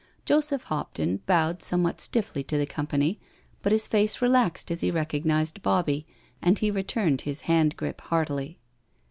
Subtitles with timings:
[0.25, 3.19] Joseph Hopton bowed somewhat stiffly to the com pany,
[3.61, 6.07] but his face relaxed as he recognised Bobbie,
[6.41, 8.57] and he returned his hand grip heartily.